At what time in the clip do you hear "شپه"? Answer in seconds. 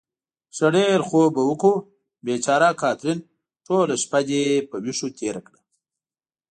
4.03-4.19